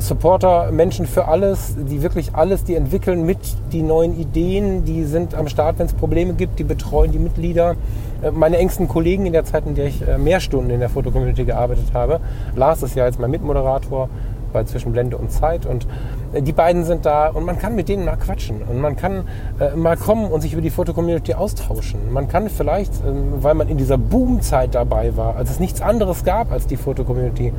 Supporter, 0.00 0.72
Menschen 0.72 1.06
für 1.06 1.28
alles, 1.28 1.76
die 1.76 2.02
wirklich 2.02 2.34
alles, 2.34 2.64
die 2.64 2.74
entwickeln 2.74 3.24
mit 3.24 3.38
die 3.72 3.82
neuen 3.82 4.18
Ideen, 4.18 4.84
die 4.84 5.04
sind 5.04 5.34
am 5.34 5.48
Start, 5.48 5.78
wenn 5.78 5.86
es 5.86 5.92
Probleme 5.92 6.34
gibt, 6.34 6.58
die 6.58 6.64
betreuen 6.64 7.12
die 7.12 7.18
Mitglieder. 7.18 7.76
Äh, 8.22 8.30
meine 8.30 8.58
engsten 8.58 8.88
Kollegen 8.88 9.26
in 9.26 9.32
der 9.32 9.44
Zeit, 9.44 9.66
in 9.66 9.74
der 9.74 9.86
ich 9.86 10.06
äh, 10.06 10.18
mehr 10.18 10.40
Stunden 10.40 10.70
in 10.70 10.80
der 10.80 10.88
Fotocommunity 10.88 11.44
gearbeitet 11.44 11.92
habe, 11.92 12.20
Lars 12.56 12.82
ist 12.82 12.96
ja 12.96 13.06
jetzt 13.06 13.20
mein 13.20 13.30
Mitmoderator 13.30 14.08
bei 14.52 14.64
Zwischenblende 14.64 15.16
und 15.16 15.30
Zeit 15.30 15.66
und 15.66 15.86
äh, 16.32 16.42
die 16.42 16.52
beiden 16.52 16.84
sind 16.84 17.06
da 17.06 17.28
und 17.28 17.44
man 17.44 17.58
kann 17.58 17.74
mit 17.74 17.88
denen 17.88 18.04
mal 18.04 18.16
quatschen 18.16 18.62
und 18.62 18.80
man 18.80 18.96
kann 18.96 19.24
äh, 19.58 19.76
mal 19.76 19.96
kommen 19.96 20.30
und 20.30 20.40
sich 20.40 20.52
über 20.52 20.62
die 20.62 20.70
Fotocommunity 20.70 21.34
austauschen. 21.34 22.12
Man 22.12 22.28
kann 22.28 22.48
vielleicht, 22.48 22.92
ähm, 23.06 23.34
weil 23.42 23.54
man 23.54 23.68
in 23.68 23.76
dieser 23.76 23.98
Boomzeit 23.98 24.74
dabei 24.74 25.16
war, 25.16 25.36
als 25.36 25.50
es 25.50 25.60
nichts 25.60 25.80
anderes 25.80 26.24
gab 26.24 26.52
als 26.52 26.66
die 26.66 26.76
Fotocommunity, 26.76 27.52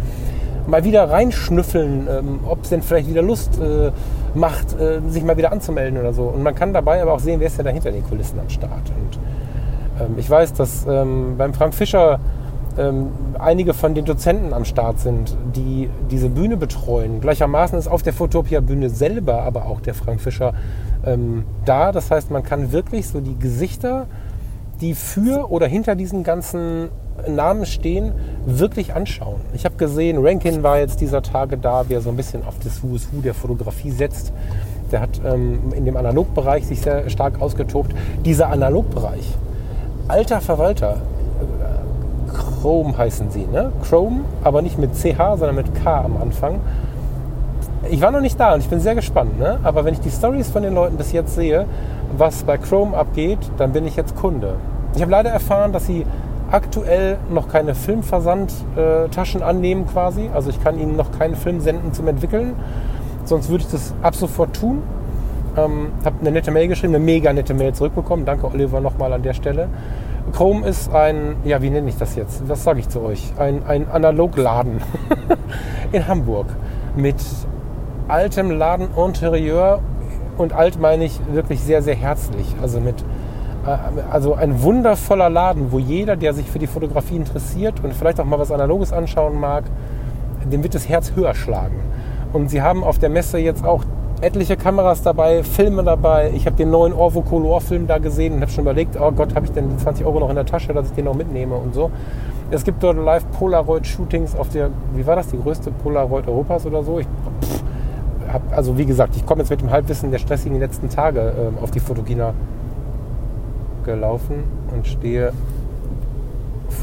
mal 0.67 0.83
wieder 0.83 1.09
reinschnüffeln, 1.09 2.07
ähm, 2.09 2.39
ob 2.47 2.63
es 2.63 2.69
denn 2.69 2.81
vielleicht 2.81 3.09
wieder 3.09 3.21
Lust 3.21 3.59
äh, 3.59 3.91
macht, 4.33 4.79
äh, 4.79 5.01
sich 5.09 5.23
mal 5.23 5.37
wieder 5.37 5.51
anzumelden 5.51 5.99
oder 5.99 6.13
so. 6.13 6.23
Und 6.23 6.43
man 6.43 6.55
kann 6.55 6.73
dabei 6.73 7.01
aber 7.01 7.13
auch 7.13 7.19
sehen, 7.19 7.39
wer 7.39 7.47
ist 7.47 7.57
denn 7.57 7.65
da 7.65 7.71
hinter 7.71 7.91
den 7.91 8.03
Kulissen 8.03 8.39
am 8.39 8.49
Start. 8.49 8.71
Und 8.89 9.19
ähm, 9.99 10.15
ich 10.17 10.29
weiß, 10.29 10.53
dass 10.53 10.85
ähm, 10.87 11.35
beim 11.37 11.53
Frank 11.53 11.73
Fischer 11.73 12.19
ähm, 12.77 13.09
einige 13.37 13.73
von 13.73 13.93
den 13.93 14.05
Dozenten 14.05 14.53
am 14.53 14.65
Start 14.65 14.99
sind, 14.99 15.35
die 15.55 15.89
diese 16.09 16.29
Bühne 16.29 16.57
betreuen. 16.57 17.19
Gleichermaßen 17.19 17.77
ist 17.77 17.87
auf 17.87 18.01
der 18.01 18.13
Fotopia-Bühne 18.13 18.89
selber 18.89 19.41
aber 19.41 19.65
auch 19.65 19.81
der 19.81 19.93
Frank 19.93 20.21
Fischer 20.21 20.53
ähm, 21.05 21.43
da. 21.65 21.91
Das 21.91 22.11
heißt, 22.11 22.31
man 22.31 22.43
kann 22.43 22.71
wirklich 22.71 23.07
so 23.07 23.19
die 23.19 23.37
Gesichter 23.37 24.07
die 24.81 24.95
für 24.95 25.51
oder 25.51 25.67
hinter 25.67 25.95
diesen 25.95 26.23
ganzen 26.23 26.89
Namen 27.27 27.65
stehen, 27.65 28.13
wirklich 28.45 28.93
anschauen. 28.95 29.41
Ich 29.53 29.65
habe 29.65 29.75
gesehen, 29.75 30.17
Rankin 30.19 30.63
war 30.63 30.79
jetzt 30.79 31.01
dieser 31.01 31.21
Tage 31.21 31.57
da, 31.57 31.87
wie 31.87 31.93
er 31.93 32.01
so 32.01 32.09
ein 32.09 32.17
bisschen 32.17 32.45
auf 32.45 32.55
das 32.63 32.81
Who 32.83 32.95
is 32.95 33.07
Who 33.11 33.21
der 33.21 33.33
Fotografie 33.33 33.91
setzt. 33.91 34.33
Der 34.91 35.01
hat 35.01 35.21
ähm, 35.25 35.73
in 35.75 35.85
dem 35.85 35.95
Analogbereich 35.95 36.65
sich 36.67 36.81
sehr 36.81 37.09
stark 37.09 37.41
ausgetobt. 37.41 37.93
Dieser 38.25 38.49
Analogbereich, 38.49 39.35
alter 40.07 40.41
Verwalter, 40.41 40.97
äh, 40.97 42.61
Chrome 42.61 42.97
heißen 42.97 43.31
sie, 43.31 43.45
ne? 43.45 43.71
Chrome, 43.87 44.21
aber 44.43 44.61
nicht 44.61 44.77
mit 44.77 44.95
CH, 44.95 45.37
sondern 45.37 45.55
mit 45.55 45.73
K 45.83 46.01
am 46.01 46.17
Anfang. 46.17 46.59
Ich 47.89 48.01
war 48.01 48.11
noch 48.11 48.21
nicht 48.21 48.39
da 48.39 48.53
und 48.53 48.59
ich 48.59 48.69
bin 48.69 48.79
sehr 48.79 48.93
gespannt, 48.93 49.39
ne? 49.39 49.59
aber 49.63 49.83
wenn 49.83 49.93
ich 49.95 49.99
die 49.99 50.11
Stories 50.11 50.49
von 50.49 50.61
den 50.61 50.75
Leuten 50.75 50.97
bis 50.97 51.11
jetzt 51.11 51.33
sehe, 51.33 51.65
was 52.15 52.43
bei 52.43 52.59
Chrome 52.59 52.95
abgeht, 52.95 53.39
dann 53.57 53.73
bin 53.73 53.87
ich 53.87 53.95
jetzt 53.95 54.15
Kunde. 54.15 54.57
Ich 54.95 55.01
habe 55.01 55.11
leider 55.11 55.31
erfahren, 55.31 55.73
dass 55.73 55.87
sie 55.87 56.05
aktuell 56.51 57.17
noch 57.29 57.47
keine 57.47 57.75
Filmversandtaschen 57.75 59.41
annehmen 59.41 59.87
quasi. 59.87 60.29
Also 60.33 60.49
ich 60.49 60.63
kann 60.63 60.79
ihnen 60.79 60.95
noch 60.95 61.11
keinen 61.17 61.35
Film 61.35 61.61
senden 61.61 61.93
zum 61.93 62.07
Entwickeln. 62.07 62.55
Sonst 63.25 63.49
würde 63.49 63.63
ich 63.63 63.71
das 63.71 63.93
ab 64.01 64.15
sofort 64.15 64.55
tun. 64.55 64.83
Ähm, 65.57 65.91
habe 66.05 66.15
eine 66.21 66.31
nette 66.31 66.51
Mail 66.51 66.67
geschrieben, 66.67 66.95
eine 66.95 67.03
mega 67.03 67.33
nette 67.33 67.53
Mail 67.53 67.73
zurückbekommen. 67.73 68.25
Danke 68.25 68.47
Oliver 68.47 68.79
nochmal 68.79 69.13
an 69.13 69.23
der 69.23 69.33
Stelle. 69.33 69.67
Chrome 70.33 70.65
ist 70.65 70.93
ein, 70.93 71.35
ja 71.43 71.61
wie 71.61 71.69
nenne 71.69 71.89
ich 71.89 71.97
das 71.97 72.15
jetzt? 72.15 72.47
Was 72.47 72.63
sage 72.63 72.79
ich 72.79 72.89
zu 72.89 73.01
euch? 73.01 73.33
Ein, 73.37 73.63
ein 73.67 73.89
Analogladen 73.89 74.81
in 75.91 76.07
Hamburg 76.07 76.47
mit 76.95 77.17
altem 78.07 78.51
Ladeninterieur 78.51 79.81
und 80.37 80.53
alt 80.53 80.79
meine 80.79 81.05
ich 81.05 81.19
wirklich 81.31 81.59
sehr, 81.61 81.81
sehr 81.81 81.95
herzlich. 81.95 82.55
Also 82.61 82.79
mit 82.79 83.03
also 84.09 84.33
ein 84.33 84.63
wundervoller 84.63 85.29
Laden, 85.29 85.71
wo 85.71 85.79
jeder, 85.79 86.15
der 86.15 86.33
sich 86.33 86.49
für 86.49 86.59
die 86.59 86.67
Fotografie 86.67 87.15
interessiert 87.15 87.83
und 87.83 87.93
vielleicht 87.93 88.19
auch 88.19 88.25
mal 88.25 88.39
was 88.39 88.51
Analoges 88.51 88.91
anschauen 88.91 89.39
mag, 89.39 89.63
dem 90.51 90.63
wird 90.63 90.73
das 90.73 90.89
Herz 90.89 91.13
höher 91.15 91.35
schlagen. 91.35 91.79
Und 92.33 92.49
sie 92.49 92.61
haben 92.61 92.83
auf 92.83 92.97
der 92.97 93.09
Messe 93.09 93.37
jetzt 93.37 93.63
auch 93.63 93.83
etliche 94.21 94.55
Kameras 94.55 95.01
dabei, 95.01 95.43
Filme 95.43 95.83
dabei. 95.83 96.31
Ich 96.35 96.45
habe 96.45 96.55
den 96.55 96.69
neuen 96.69 96.93
Orvo 96.93 97.21
Color 97.21 97.61
Film 97.61 97.87
da 97.87 97.97
gesehen 97.97 98.33
und 98.33 98.41
habe 98.41 98.51
schon 98.51 98.63
überlegt, 98.63 98.95
oh 98.99 99.11
Gott, 99.11 99.35
habe 99.35 99.45
ich 99.45 99.51
denn 99.51 99.69
die 99.69 99.77
20 99.77 100.05
Euro 100.05 100.19
noch 100.19 100.29
in 100.29 100.35
der 100.35 100.45
Tasche, 100.45 100.73
dass 100.73 100.87
ich 100.87 100.93
den 100.93 101.05
noch 101.05 101.15
mitnehme 101.15 101.55
und 101.55 101.73
so. 101.73 101.91
Es 102.51 102.63
gibt 102.63 102.83
dort 102.83 102.97
live 102.97 103.25
Polaroid 103.31 103.87
Shootings 103.87 104.35
auf 104.35 104.49
der, 104.49 104.69
wie 104.93 105.05
war 105.05 105.15
das, 105.15 105.27
die 105.27 105.39
größte 105.39 105.71
Polaroid 105.71 106.27
Europas 106.27 106.65
oder 106.65 106.83
so. 106.83 106.99
Ich, 106.99 107.07
pff, 107.41 107.63
hab, 108.31 108.41
also 108.55 108.77
wie 108.77 108.85
gesagt, 108.85 109.15
ich 109.15 109.25
komme 109.25 109.41
jetzt 109.41 109.49
mit 109.49 109.61
dem 109.61 109.71
Halbwissen 109.71 110.11
der 110.11 110.19
stressigen 110.19 110.59
letzten 110.59 110.89
Tage 110.89 111.19
äh, 111.19 111.63
auf 111.63 111.71
die 111.71 111.79
Fotogina 111.79 112.33
gelaufen 113.83 114.43
und 114.73 114.87
stehe 114.87 115.33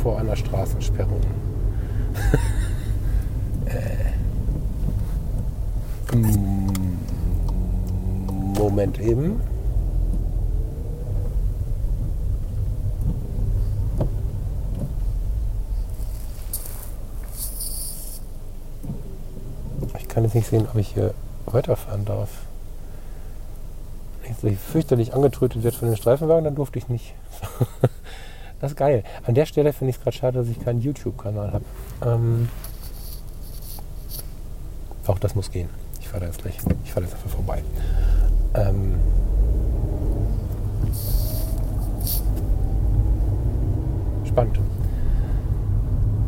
vor 0.03 0.19
einer 0.19 0.37
Straßensperrung. 0.37 1.21
äh. 3.67 4.09
Moment 8.59 8.99
eben. 9.01 9.41
Ich 19.99 20.09
kann 20.09 20.25
jetzt 20.25 20.35
nicht 20.35 20.49
sehen, 20.49 20.67
ob 20.73 20.77
ich 20.77 20.89
hier 20.89 21.15
weiterfahren 21.47 22.05
darf 22.05 22.29
fürchterlich 24.35 25.15
angetrötet 25.15 25.63
wird 25.63 25.75
von 25.75 25.89
den 25.89 25.97
Streifenwagen, 25.97 26.45
dann 26.45 26.55
durfte 26.55 26.79
ich 26.79 26.89
nicht. 26.89 27.15
das 28.61 28.73
ist 28.73 28.77
geil. 28.77 29.05
An 29.27 29.35
der 29.35 29.47
Stelle 29.47 29.73
finde 29.73 29.91
ich 29.91 29.97
es 29.97 30.03
gerade 30.03 30.17
schade, 30.17 30.39
dass 30.39 30.49
ich 30.49 30.61
keinen 30.61 30.81
YouTube-Kanal 30.81 31.53
habe. 31.53 31.65
Ähm, 32.05 32.49
auch 35.07 35.19
das 35.19 35.35
muss 35.35 35.51
gehen. 35.51 35.69
Ich 36.01 36.09
fahre 36.09 36.27
jetzt 36.27 36.43
gleich. 36.43 36.57
Ich 36.85 36.93
fahre 36.93 37.07
jetzt 37.07 37.15
einfach 37.15 37.31
vorbei. 37.31 37.63
Ähm, 38.55 38.95
spannend. 44.27 44.61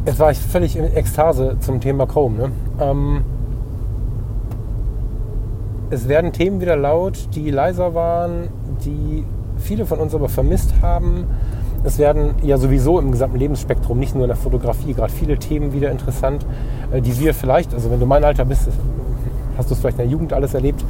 Jetzt 0.07 0.19
war 0.19 0.31
ich 0.31 0.39
völlig 0.39 0.77
in 0.77 0.85
Ekstase 0.97 1.57
zum 1.61 1.81
Thema 1.81 2.07
Chrome. 2.07 2.39
Ne? 2.39 2.53
Ähm, 2.81 3.25
es 5.91 6.09
werden 6.09 6.33
Themen 6.33 6.61
wieder 6.61 6.77
laut, 6.77 7.29
die 7.35 7.51
leiser 7.51 7.95
waren, 7.95 8.49
die 8.85 9.25
viele 9.59 9.87
von 9.87 9.99
uns 9.99 10.15
aber 10.15 10.29
vermisst 10.29 10.75
haben. 10.81 11.27
Es 11.83 11.99
werden 11.99 12.35
ja 12.43 12.59
sowieso 12.59 12.99
im 12.99 13.11
gesamten 13.11 13.39
Lebensspektrum, 13.39 13.99
nicht 13.99 14.15
nur 14.15 14.25
in 14.25 14.29
der 14.29 14.37
Fotografie, 14.37 14.93
gerade 14.95 15.13
viele 15.13 15.39
Themen 15.39 15.73
wieder 15.73 15.91
interessant, 15.91 16.47
äh, 16.93 17.01
die 17.01 17.19
wir 17.19 17.35
vielleicht, 17.35 17.75
also 17.75 17.91
wenn 17.91 17.99
du 17.99 18.07
mein 18.07 18.23
Alter 18.23 18.45
bist, 18.45 18.69
hast 19.57 19.71
du 19.71 19.75
es 19.75 19.81
vielleicht 19.81 19.99
in 19.99 20.05
der 20.05 20.13
Jugend 20.13 20.33
alles 20.33 20.55
erlebt. 20.55 20.85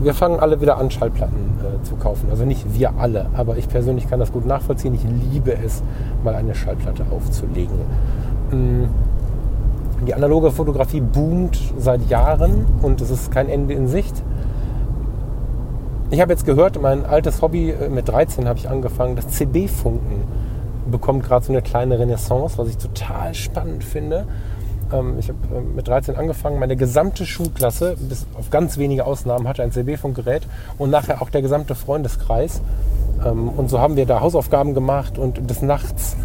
Wir 0.00 0.14
fangen 0.14 0.40
alle 0.40 0.60
wieder 0.60 0.78
an, 0.78 0.90
Schallplatten 0.90 1.58
äh, 1.60 1.82
zu 1.84 1.94
kaufen. 1.96 2.28
Also 2.30 2.44
nicht 2.44 2.74
wir 2.74 2.94
alle, 2.98 3.26
aber 3.34 3.56
ich 3.56 3.68
persönlich 3.68 4.08
kann 4.08 4.18
das 4.18 4.32
gut 4.32 4.46
nachvollziehen. 4.46 4.94
Ich 4.94 5.04
liebe 5.32 5.52
es, 5.52 5.82
mal 6.24 6.34
eine 6.34 6.54
Schallplatte 6.54 7.04
aufzulegen. 7.10 7.76
Mm. 8.50 8.84
Die 10.06 10.14
analoge 10.14 10.50
Fotografie 10.50 11.02
boomt 11.02 11.60
seit 11.78 12.08
Jahren 12.08 12.64
und 12.80 13.02
es 13.02 13.10
ist 13.10 13.30
kein 13.30 13.50
Ende 13.50 13.74
in 13.74 13.86
Sicht. 13.86 14.22
Ich 16.12 16.20
habe 16.20 16.32
jetzt 16.32 16.44
gehört, 16.44 16.82
mein 16.82 17.06
altes 17.06 17.40
Hobby, 17.40 17.70
äh, 17.70 17.88
mit 17.88 18.08
13 18.08 18.48
habe 18.48 18.58
ich 18.58 18.68
angefangen, 18.68 19.14
das 19.14 19.28
CB-Funken 19.28 20.24
bekommt 20.90 21.22
gerade 21.24 21.44
so 21.44 21.52
eine 21.52 21.62
kleine 21.62 22.00
Renaissance, 22.00 22.58
was 22.58 22.68
ich 22.68 22.78
total 22.78 23.32
spannend 23.34 23.84
finde. 23.84 24.26
Ähm, 24.92 25.20
ich 25.20 25.28
habe 25.28 25.38
äh, 25.54 25.60
mit 25.60 25.86
13 25.86 26.16
angefangen, 26.16 26.58
meine 26.58 26.74
gesamte 26.74 27.24
Schulklasse, 27.26 27.96
bis 27.96 28.26
auf 28.36 28.50
ganz 28.50 28.76
wenige 28.76 29.06
Ausnahmen, 29.06 29.46
hatte 29.46 29.62
ein 29.62 29.70
CB-Funkgerät 29.70 30.42
und 30.78 30.90
nachher 30.90 31.22
auch 31.22 31.30
der 31.30 31.42
gesamte 31.42 31.76
Freundeskreis. 31.76 32.60
Ähm, 33.24 33.48
und 33.48 33.70
so 33.70 33.78
haben 33.78 33.94
wir 33.94 34.04
da 34.04 34.20
Hausaufgaben 34.20 34.74
gemacht 34.74 35.16
und 35.16 35.48
des 35.48 35.62
Nachts 35.62 36.16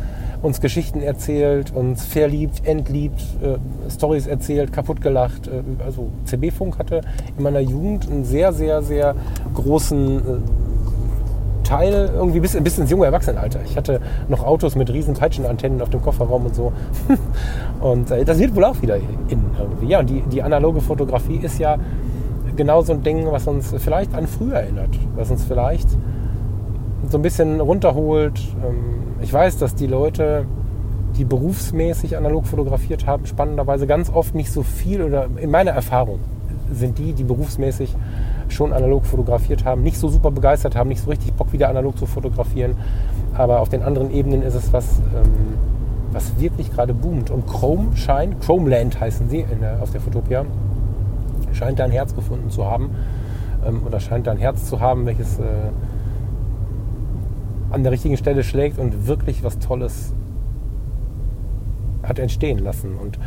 uns 0.45 0.61
Geschichten 0.61 1.01
erzählt, 1.01 1.73
uns 1.75 2.05
verliebt, 2.05 2.61
entliebt, 2.65 3.21
äh, 3.41 3.57
Stories 3.89 4.27
erzählt, 4.27 4.71
kaputt 4.71 5.01
gelacht. 5.01 5.47
Äh, 5.47 5.83
also 5.83 6.09
CB-Funk 6.25 6.77
hatte 6.77 7.01
in 7.35 7.43
meiner 7.43 7.59
Jugend 7.59 8.09
einen 8.09 8.23
sehr, 8.23 8.53
sehr, 8.53 8.81
sehr 8.83 9.15
großen 9.53 10.17
äh, 10.17 10.21
Teil 11.63 12.11
irgendwie 12.15 12.39
bis, 12.39 12.55
bis 12.61 12.77
ins 12.77 12.91
junge 12.91 13.07
Erwachsenenalter. 13.07 13.59
Ich 13.65 13.75
hatte 13.75 13.99
noch 14.29 14.43
Autos 14.43 14.75
mit 14.75 14.91
riesen 14.93 15.15
Peitschenantennen 15.15 15.81
auf 15.81 15.89
dem 15.89 16.01
Kofferraum 16.01 16.45
und 16.45 16.55
so. 16.55 16.71
und 17.81 18.11
äh, 18.11 18.23
das 18.23 18.37
wird 18.37 18.55
wohl 18.55 18.65
auch 18.65 18.79
wieder 18.83 18.97
in 18.97 19.39
irgendwie. 19.59 19.87
Ja, 19.87 19.99
und 19.99 20.09
die, 20.09 20.21
die 20.21 20.43
analoge 20.43 20.79
Fotografie 20.79 21.37
ist 21.37 21.57
ja 21.57 21.77
genau 22.55 22.83
so 22.83 22.93
ein 22.93 23.01
Ding, 23.01 23.25
was 23.31 23.47
uns 23.47 23.73
vielleicht 23.79 24.13
an 24.13 24.27
früher 24.27 24.57
erinnert, 24.57 24.91
was 25.15 25.31
uns 25.31 25.43
vielleicht 25.43 25.89
so 27.09 27.17
ein 27.17 27.21
bisschen 27.23 27.59
runterholt. 27.59 28.39
Ähm, 28.63 29.04
ich 29.25 29.33
weiß, 29.33 29.57
dass 29.57 29.73
die 29.73 29.87
Leute, 29.87 30.45
die 31.17 31.25
berufsmäßig 31.25 32.15
analog 32.15 32.45
fotografiert 32.45 33.07
haben, 33.07 33.25
spannenderweise 33.25 33.87
ganz 33.87 34.11
oft 34.11 34.35
nicht 34.35 34.51
so 34.51 34.61
viel 34.61 35.01
oder 35.01 35.25
in 35.37 35.49
meiner 35.49 35.71
Erfahrung 35.71 36.19
sind 36.71 36.99
die, 36.99 37.11
die 37.13 37.23
berufsmäßig 37.23 37.95
schon 38.49 38.71
analog 38.71 39.03
fotografiert 39.03 39.65
haben, 39.65 39.81
nicht 39.81 39.97
so 39.97 40.09
super 40.09 40.29
begeistert 40.29 40.75
haben, 40.75 40.89
nicht 40.89 41.01
so 41.01 41.09
richtig 41.09 41.33
Bock 41.33 41.51
wieder 41.53 41.69
analog 41.69 41.97
zu 41.97 42.05
fotografieren. 42.05 42.75
Aber 43.33 43.61
auf 43.61 43.69
den 43.69 43.81
anderen 43.81 44.11
Ebenen 44.11 44.43
ist 44.43 44.53
es 44.53 44.71
was, 44.71 44.99
ähm, 44.99 45.55
was 46.11 46.39
wirklich 46.39 46.71
gerade 46.71 46.93
boomt. 46.93 47.31
Und 47.31 47.47
Chrome 47.47 47.97
scheint, 47.97 48.39
Chromeland 48.41 48.99
heißen 48.99 49.27
sie 49.27 49.43
der, 49.59 49.81
auf 49.81 49.89
der 49.89 50.01
Fotopia, 50.01 50.45
scheint 51.51 51.79
da 51.79 51.85
ein 51.85 51.91
Herz 51.91 52.13
gefunden 52.13 52.51
zu 52.51 52.63
haben 52.63 52.91
ähm, 53.67 53.81
oder 53.87 53.99
scheint 53.99 54.27
da 54.27 54.33
ein 54.33 54.37
Herz 54.37 54.69
zu 54.69 54.81
haben, 54.81 55.07
welches 55.07 55.39
äh, 55.39 55.43
an 57.75 57.83
der 57.83 57.91
richtigen 57.91 58.15
Stelle 58.15 58.45
schlägt 58.45 58.79
und 58.79 59.05
wirklich 59.05 59.43
was 59.43 59.59
Tolles 59.59 60.13
hat 62.03 62.19
entstehen 62.19 62.59
lassen. 62.59 62.95
Und 62.95 63.19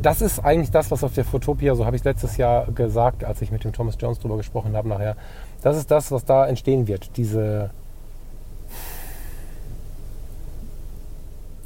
das 0.00 0.22
ist 0.22 0.40
eigentlich 0.40 0.70
das, 0.70 0.90
was 0.90 1.04
auf 1.04 1.12
der 1.12 1.26
Fotopia, 1.26 1.74
so 1.74 1.84
habe 1.84 1.94
ich 1.94 2.02
letztes 2.02 2.38
Jahr 2.38 2.72
gesagt, 2.72 3.22
als 3.22 3.42
ich 3.42 3.50
mit 3.50 3.64
dem 3.64 3.74
Thomas 3.74 3.96
Jones 4.00 4.18
darüber 4.18 4.38
gesprochen 4.38 4.74
habe 4.74 4.88
nachher, 4.88 5.16
das 5.60 5.76
ist 5.76 5.90
das, 5.90 6.10
was 6.10 6.24
da 6.24 6.46
entstehen 6.46 6.88
wird. 6.88 7.18
Diese, 7.18 7.70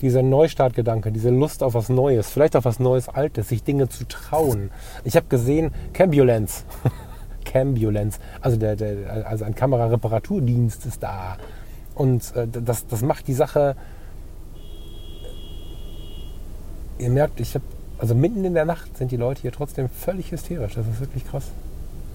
dieser 0.02 0.22
Neustartgedanke, 0.24 1.12
diese 1.12 1.30
Lust 1.30 1.62
auf 1.62 1.74
was 1.74 1.88
Neues, 1.90 2.28
vielleicht 2.28 2.56
auf 2.56 2.64
was 2.64 2.80
Neues, 2.80 3.08
Altes, 3.08 3.50
sich 3.50 3.62
Dinge 3.62 3.88
zu 3.88 4.04
trauen. 4.08 4.72
Ich 5.04 5.14
habe 5.14 5.26
gesehen, 5.28 5.70
Cambulance. 5.92 6.64
Cambulance, 7.44 8.18
also, 8.40 8.56
der, 8.56 8.74
der, 8.74 9.26
also 9.28 9.44
ein 9.44 9.54
Kamerareparaturdienst 9.54 10.86
ist 10.86 11.04
da. 11.04 11.36
Und 12.00 12.34
äh, 12.34 12.46
das, 12.48 12.86
das 12.86 13.02
macht 13.02 13.28
die 13.28 13.34
Sache. 13.34 13.76
Ihr 16.98 17.10
merkt, 17.10 17.40
ich 17.40 17.54
habe, 17.54 17.64
also 17.98 18.14
mitten 18.14 18.42
in 18.42 18.54
der 18.54 18.64
Nacht 18.64 18.96
sind 18.96 19.10
die 19.10 19.18
Leute 19.18 19.42
hier 19.42 19.52
trotzdem 19.52 19.90
völlig 19.90 20.32
hysterisch. 20.32 20.76
Das 20.76 20.86
ist 20.86 20.98
wirklich 20.98 21.28
krass. 21.28 21.44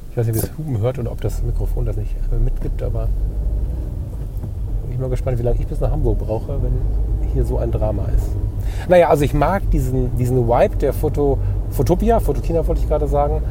Ich 0.10 0.18
weiß 0.18 0.26
nicht, 0.26 0.38
wie 0.38 0.42
das 0.42 0.58
Huben 0.58 0.80
hört 0.80 0.98
oder 0.98 1.12
ob 1.12 1.22
das 1.22 1.44
Mikrofon 1.44 1.86
das 1.86 1.98
nicht 1.98 2.16
äh, 2.32 2.44
mitgibt, 2.44 2.82
aber 2.82 3.10
ich 4.90 4.98
mal 4.98 5.08
gespannt, 5.08 5.38
wie 5.38 5.44
lange 5.44 5.60
ich 5.60 5.68
bis 5.68 5.80
nach 5.80 5.92
Hamburg 5.92 6.18
brauche, 6.18 6.64
wenn 6.64 7.30
hier 7.34 7.46
so 7.46 7.60
ein 7.60 7.72
Drama 7.72 8.06
ist. 8.06 8.90
Naja, 8.90 9.10
also 9.10 9.24
ich 9.24 9.36
mag 9.36 9.70
diesen, 9.70 10.18
diesen 10.18 10.48
Vibe 10.48 10.78
der 10.78 10.94
Foto, 10.94 11.38
Fotopia, 11.70 12.20
Fotokina 12.20 12.66
wollte 12.66 12.82
ich 12.82 12.88
gerade 12.88 13.08
sagen, 13.08 13.44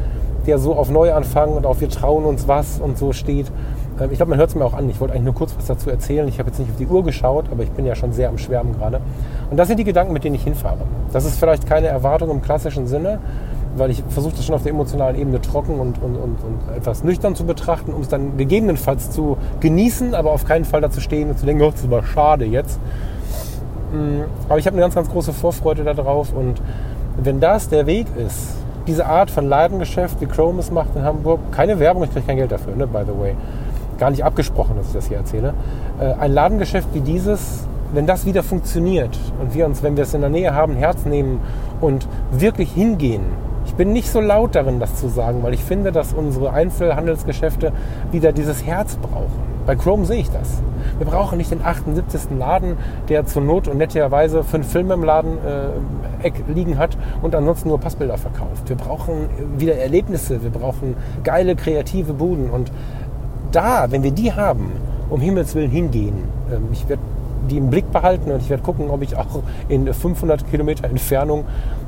der 0.48 0.58
so 0.58 0.74
auf 0.74 0.90
Neuanfang 0.90 1.50
und 1.50 1.64
auf 1.64 1.80
wir 1.80 1.88
trauen 1.88 2.24
uns 2.24 2.48
was 2.48 2.80
und 2.80 2.98
so 2.98 3.12
steht. 3.12 3.52
Ähm, 4.00 4.10
ich 4.10 4.16
glaube, 4.16 4.30
man 4.30 4.38
hört 4.38 4.50
es 4.50 4.54
mir 4.54 4.64
auch 4.64 4.74
an. 4.74 4.88
Ich 4.88 5.00
wollte 5.00 5.14
eigentlich 5.14 5.24
nur 5.24 5.34
kurz 5.34 5.54
was 5.56 5.66
dazu 5.66 5.90
erzählen. 5.90 6.26
Ich 6.28 6.38
habe 6.38 6.48
jetzt 6.48 6.58
nicht 6.58 6.70
auf 6.70 6.76
die 6.76 6.86
Uhr 6.86 7.04
geschaut, 7.04 7.46
aber 7.50 7.62
ich 7.62 7.70
bin 7.70 7.86
ja 7.86 7.94
schon 7.94 8.12
sehr 8.12 8.28
am 8.28 8.38
Schwärmen 8.38 8.74
gerade. 8.74 9.00
Und 9.50 9.56
das 9.56 9.68
sind 9.68 9.78
die 9.78 9.84
Gedanken, 9.84 10.12
mit 10.12 10.24
denen 10.24 10.34
ich 10.34 10.44
hinfahre. 10.44 10.78
Das 11.12 11.24
ist 11.24 11.38
vielleicht 11.38 11.66
keine 11.66 11.88
Erwartung 11.88 12.30
im 12.30 12.42
klassischen 12.42 12.86
Sinne, 12.86 13.18
weil 13.76 13.90
ich 13.90 14.02
versuche 14.08 14.36
das 14.36 14.44
schon 14.44 14.54
auf 14.54 14.62
der 14.62 14.72
emotionalen 14.72 15.18
Ebene 15.18 15.40
trocken 15.40 15.80
und, 15.80 16.00
und, 16.02 16.16
und, 16.16 16.36
und 16.42 16.76
etwas 16.76 17.04
nüchtern 17.04 17.34
zu 17.34 17.44
betrachten, 17.44 17.92
um 17.92 18.02
es 18.02 18.08
dann 18.08 18.36
gegebenenfalls 18.36 19.10
zu 19.10 19.36
genießen, 19.60 20.14
aber 20.14 20.32
auf 20.32 20.44
keinen 20.44 20.64
Fall 20.64 20.80
dazu 20.80 21.00
stehen 21.00 21.30
und 21.30 21.38
zu 21.38 21.46
denken, 21.46 21.62
oh, 21.62 21.70
das 21.70 21.90
war 21.90 22.04
schade 22.04 22.44
jetzt. 22.44 22.78
Mm, 23.92 24.22
aber 24.48 24.58
ich 24.58 24.66
habe 24.66 24.74
eine 24.74 24.82
ganz, 24.82 24.94
ganz 24.94 25.10
große 25.10 25.32
Vorfreude 25.32 25.82
darauf 25.84 26.32
und 26.32 26.60
wenn 27.16 27.40
das 27.40 27.68
der 27.68 27.86
Weg 27.86 28.06
ist, 28.16 28.54
diese 28.86 29.06
Art 29.06 29.30
von 29.30 29.48
Ladengeschäft, 29.48 30.20
wie 30.20 30.26
Chrome 30.26 30.60
es 30.60 30.70
macht 30.70 30.94
in 30.94 31.02
Hamburg, 31.02 31.40
keine 31.52 31.78
Werbung, 31.78 32.04
ich 32.04 32.12
kriege 32.12 32.26
kein 32.26 32.36
Geld 32.36 32.52
dafür, 32.52 32.76
ne, 32.76 32.86
by 32.86 33.00
the 33.06 33.18
way, 33.18 33.34
gar 33.98 34.10
nicht 34.10 34.24
abgesprochen, 34.24 34.76
dass 34.76 34.88
ich 34.88 34.92
das 34.92 35.06
hier 35.06 35.18
erzähle, 35.18 35.54
äh, 36.00 36.12
ein 36.14 36.32
Ladengeschäft 36.32 36.88
wie 36.92 37.00
dieses, 37.00 37.66
wenn 37.92 38.06
das 38.06 38.26
wieder 38.26 38.42
funktioniert 38.42 39.18
und 39.40 39.54
wir 39.54 39.66
uns, 39.66 39.82
wenn 39.82 39.96
wir 39.96 40.04
es 40.04 40.14
in 40.14 40.20
der 40.20 40.30
Nähe 40.30 40.54
haben, 40.54 40.76
Herz 40.76 41.04
nehmen 41.04 41.40
und 41.80 42.06
wirklich 42.30 42.72
hingehen, 42.72 43.22
ich 43.66 43.74
bin 43.74 43.92
nicht 43.92 44.10
so 44.10 44.20
laut 44.20 44.54
darin, 44.54 44.78
das 44.78 44.96
zu 44.96 45.08
sagen, 45.08 45.42
weil 45.42 45.54
ich 45.54 45.64
finde, 45.64 45.90
dass 45.90 46.12
unsere 46.12 46.52
Einzelhandelsgeschäfte 46.52 47.72
wieder 48.12 48.32
dieses 48.32 48.64
Herz 48.64 48.96
brauchen. 48.96 49.54
Bei 49.66 49.74
Chrome 49.74 50.04
sehe 50.04 50.20
ich 50.20 50.30
das. 50.30 50.62
Wir 50.98 51.06
brauchen 51.06 51.38
nicht 51.38 51.50
den 51.50 51.64
78. 51.64 52.38
Laden, 52.38 52.76
der 53.08 53.24
zur 53.24 53.40
Not 53.40 53.66
und 53.66 53.78
netterweise 53.78 54.44
fünf 54.44 54.70
Filme 54.70 54.92
im 54.92 55.02
Laden 55.02 55.38
äh, 55.38 56.26
Eck 56.26 56.34
liegen 56.48 56.76
hat 56.76 56.98
und 57.22 57.34
ansonsten 57.34 57.70
nur 57.70 57.80
Passbilder 57.80 58.18
verkauft. 58.18 58.68
Wir 58.68 58.76
brauchen 58.76 59.28
wieder 59.56 59.76
Erlebnisse, 59.76 60.42
wir 60.42 60.50
brauchen 60.50 60.96
geile, 61.22 61.56
kreative 61.56 62.12
Buden. 62.12 62.50
Und 62.50 62.70
da, 63.54 63.90
wenn 63.90 64.02
wir 64.02 64.10
die 64.10 64.32
haben, 64.32 64.72
um 65.10 65.20
Himmels 65.20 65.54
Willen 65.54 65.70
hingehen, 65.70 66.24
äh, 66.50 66.56
ich 66.72 66.88
werde 66.88 67.02
die 67.50 67.58
im 67.58 67.68
Blick 67.68 67.90
behalten 67.92 68.30
und 68.30 68.40
ich 68.40 68.48
werde 68.48 68.62
gucken, 68.62 68.88
ob 68.88 69.02
ich 69.02 69.16
auch 69.16 69.42
in 69.68 69.92
500 69.92 70.50
Kilometer 70.50 70.84
Entfernung 70.84 71.44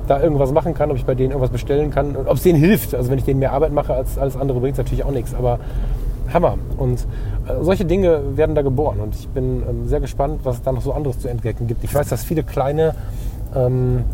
da 0.06 0.20
irgendwas 0.22 0.52
machen 0.52 0.74
kann, 0.74 0.90
ob 0.90 0.96
ich 0.96 1.06
bei 1.06 1.14
denen 1.14 1.30
irgendwas 1.30 1.50
bestellen 1.50 1.90
kann 1.90 2.14
und 2.14 2.28
ob 2.28 2.36
es 2.36 2.42
denen 2.42 2.58
hilft. 2.58 2.94
Also 2.94 3.10
wenn 3.10 3.18
ich 3.18 3.24
denen 3.24 3.40
mehr 3.40 3.52
Arbeit 3.52 3.72
mache 3.72 3.94
als 3.94 4.18
alles 4.18 4.36
andere, 4.36 4.60
bringt 4.60 4.74
es 4.74 4.78
natürlich 4.78 5.04
auch 5.04 5.10
nichts. 5.10 5.34
Aber 5.34 5.58
Hammer. 6.32 6.58
Und 6.76 7.00
äh, 7.48 7.62
solche 7.62 7.84
Dinge 7.84 8.36
werden 8.36 8.54
da 8.54 8.62
geboren. 8.62 9.00
Und 9.00 9.14
ich 9.14 9.28
bin 9.28 9.62
ähm, 9.68 9.88
sehr 9.88 10.00
gespannt, 10.00 10.40
was 10.44 10.56
es 10.56 10.62
da 10.62 10.72
noch 10.72 10.82
so 10.82 10.92
anderes 10.92 11.18
zu 11.18 11.28
entdecken 11.28 11.66
gibt. 11.66 11.84
Ich 11.84 11.94
weiß, 11.94 12.08
dass 12.08 12.24
viele 12.24 12.42
kleine, 12.42 12.94
ähm, 13.54 14.04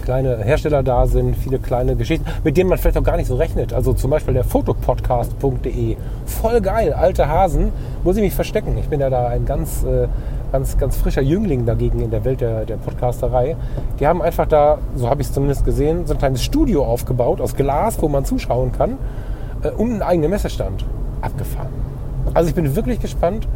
kleine 0.00 0.38
Hersteller 0.38 0.82
da 0.82 1.06
sind, 1.06 1.36
viele 1.36 1.58
kleine 1.58 1.96
Geschichten, 1.96 2.24
mit 2.44 2.56
denen 2.56 2.68
man 2.68 2.78
vielleicht 2.78 2.98
auch 2.98 3.04
gar 3.04 3.16
nicht 3.16 3.28
so 3.28 3.36
rechnet. 3.36 3.72
Also 3.72 3.92
zum 3.92 4.10
Beispiel 4.10 4.34
der 4.34 4.44
fotopodcast.de. 4.44 5.96
Voll 6.26 6.60
geil, 6.60 6.92
alte 6.92 7.28
Hasen. 7.28 7.72
Muss 8.04 8.16
ich 8.16 8.22
mich 8.22 8.34
verstecken. 8.34 8.76
Ich 8.78 8.88
bin 8.88 9.00
ja 9.00 9.10
da 9.10 9.28
ein 9.28 9.44
ganz... 9.44 9.84
Äh, 9.84 10.08
ganz, 10.52 10.76
ganz 10.78 10.96
frischer 10.96 11.22
Jüngling 11.22 11.64
dagegen 11.64 12.00
in 12.00 12.10
der 12.10 12.24
Welt 12.24 12.40
der, 12.40 12.64
der 12.64 12.76
Podcasterei. 12.76 13.56
Die 13.98 14.06
haben 14.06 14.20
einfach 14.20 14.46
da, 14.46 14.78
so 14.96 15.08
habe 15.08 15.22
ich 15.22 15.28
es 15.28 15.32
zumindest 15.32 15.64
gesehen, 15.64 16.06
so 16.06 16.14
ein 16.14 16.18
kleines 16.18 16.42
Studio 16.42 16.84
aufgebaut 16.84 17.40
aus 17.40 17.54
Glas, 17.54 18.00
wo 18.02 18.08
man 18.08 18.24
zuschauen 18.24 18.72
kann, 18.72 18.98
äh, 19.62 19.70
und 19.70 19.92
einen 19.92 20.02
eigenen 20.02 20.30
Messestand 20.30 20.84
abgefahren. 21.20 21.68
Also 22.34 22.48
ich 22.48 22.54
bin 22.54 22.74
wirklich 22.76 23.00
gespannt. 23.00 23.48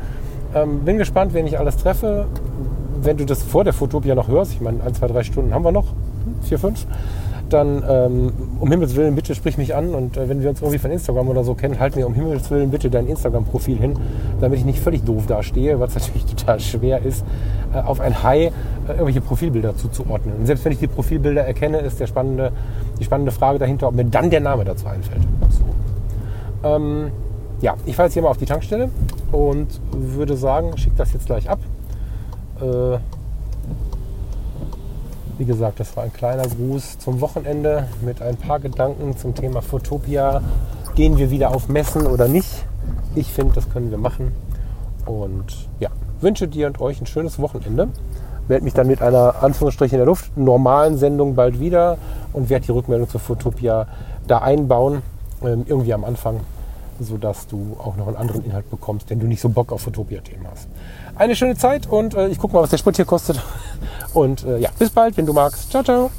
Ähm, 0.54 0.80
bin 0.84 0.98
gespannt, 0.98 1.34
wen 1.34 1.46
ich 1.46 1.58
alles 1.58 1.76
treffe. 1.76 2.26
Wenn 3.02 3.16
du 3.16 3.26
das 3.26 3.42
vor 3.42 3.64
der 3.64 3.72
Fotopia 3.72 4.14
noch 4.14 4.28
hörst, 4.28 4.52
ich 4.52 4.60
meine, 4.60 4.82
ein, 4.82 4.94
zwei, 4.94 5.08
drei 5.08 5.24
Stunden 5.24 5.52
haben 5.52 5.64
wir 5.64 5.72
noch, 5.72 5.86
vier, 6.44 6.58
fünf, 6.58 6.86
dann 7.48 7.82
ähm, 7.88 8.32
um 8.60 8.70
Himmels 8.70 8.96
Willen 8.96 9.14
bitte 9.14 9.34
sprich 9.34 9.58
mich 9.58 9.74
an 9.74 9.94
und 9.94 10.16
äh, 10.16 10.28
wenn 10.28 10.42
wir 10.42 10.50
uns 10.50 10.60
irgendwie 10.60 10.78
von 10.78 10.90
Instagram 10.90 11.28
oder 11.28 11.44
so 11.44 11.54
kennen, 11.54 11.78
halt 11.78 11.96
mir 11.96 12.06
um 12.06 12.14
Himmels 12.14 12.50
Willen 12.50 12.70
bitte 12.70 12.90
dein 12.90 13.06
Instagram-Profil 13.06 13.78
hin, 13.78 13.94
damit 14.40 14.58
ich 14.58 14.64
nicht 14.64 14.80
völlig 14.80 15.04
doof 15.04 15.26
dastehe, 15.26 15.78
was 15.78 15.94
natürlich 15.94 16.24
total 16.26 16.60
schwer 16.60 17.02
ist, 17.02 17.24
äh, 17.74 17.78
auf 17.78 18.00
ein 18.00 18.22
High 18.22 18.52
äh, 18.88 18.92
irgendwelche 18.92 19.20
Profilbilder 19.20 19.76
zuzuordnen. 19.76 20.36
Und 20.36 20.46
selbst 20.46 20.64
wenn 20.64 20.72
ich 20.72 20.78
die 20.78 20.86
Profilbilder 20.86 21.44
erkenne, 21.44 21.78
ist 21.78 22.00
der 22.00 22.06
spannende, 22.06 22.52
die 22.98 23.04
spannende 23.04 23.32
Frage 23.32 23.58
dahinter, 23.58 23.88
ob 23.88 23.94
mir 23.94 24.04
dann 24.04 24.30
der 24.30 24.40
Name 24.40 24.64
dazu 24.64 24.86
einfällt. 24.86 25.22
So. 25.50 26.68
Ähm, 26.68 27.10
ja, 27.60 27.74
ich 27.86 27.96
fahre 27.96 28.08
jetzt 28.08 28.14
hier 28.14 28.22
mal 28.22 28.30
auf 28.30 28.36
die 28.36 28.46
Tankstelle 28.46 28.90
und 29.32 29.68
würde 29.92 30.36
sagen, 30.36 30.76
schick 30.76 30.96
das 30.96 31.12
jetzt 31.12 31.26
gleich 31.26 31.48
ab. 31.48 31.58
Äh, 32.60 32.98
wie 35.38 35.44
gesagt, 35.44 35.80
das 35.80 35.96
war 35.96 36.04
ein 36.04 36.12
kleiner 36.12 36.44
Gruß 36.44 36.98
zum 36.98 37.20
Wochenende 37.20 37.88
mit 38.02 38.22
ein 38.22 38.36
paar 38.36 38.60
Gedanken 38.60 39.16
zum 39.16 39.34
Thema 39.34 39.62
Fotopia. 39.62 40.42
Gehen 40.94 41.18
wir 41.18 41.30
wieder 41.30 41.54
auf 41.54 41.68
Messen 41.68 42.06
oder 42.06 42.28
nicht? 42.28 42.64
Ich 43.14 43.32
finde, 43.32 43.54
das 43.54 43.68
können 43.70 43.90
wir 43.90 43.98
machen. 43.98 44.32
Und 45.06 45.68
ja, 45.80 45.90
wünsche 46.20 46.46
dir 46.46 46.68
und 46.68 46.80
euch 46.80 47.00
ein 47.00 47.06
schönes 47.06 47.38
Wochenende. 47.38 47.88
Melde 48.48 48.64
mich 48.64 48.74
dann 48.74 48.86
mit 48.86 49.02
einer 49.02 49.42
Anführungsstrich 49.42 49.92
in 49.92 49.98
der 49.98 50.06
Luft 50.06 50.36
normalen 50.36 50.98
Sendung 50.98 51.34
bald 51.34 51.58
wieder 51.58 51.98
und 52.32 52.50
werde 52.50 52.66
die 52.66 52.72
Rückmeldung 52.72 53.08
zur 53.08 53.20
Fotopia 53.20 53.86
da 54.26 54.38
einbauen. 54.38 55.02
Ähm, 55.42 55.64
irgendwie 55.66 55.94
am 55.94 56.04
Anfang 56.04 56.40
sodass 57.00 57.46
du 57.46 57.76
auch 57.78 57.96
noch 57.96 58.06
einen 58.08 58.16
anderen 58.16 58.44
Inhalt 58.44 58.70
bekommst, 58.70 59.10
wenn 59.10 59.20
du 59.20 59.26
nicht 59.26 59.40
so 59.40 59.48
Bock 59.48 59.72
auf 59.72 59.86
Utopia-Themen 59.86 60.46
hast. 60.50 60.68
Eine 61.16 61.36
schöne 61.36 61.56
Zeit 61.56 61.86
und 61.86 62.14
äh, 62.14 62.28
ich 62.28 62.38
gucke 62.38 62.54
mal, 62.54 62.62
was 62.62 62.70
der 62.70 62.78
Sprit 62.78 62.96
hier 62.96 63.04
kostet. 63.04 63.40
Und 64.14 64.44
äh, 64.44 64.58
ja, 64.58 64.70
bis 64.78 64.90
bald, 64.90 65.16
wenn 65.16 65.26
du 65.26 65.32
magst. 65.32 65.70
Ciao, 65.70 65.82
ciao. 65.82 66.10